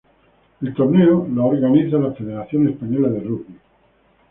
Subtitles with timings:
[0.63, 3.55] El torneo lo organiza la Federación Española de Rugby.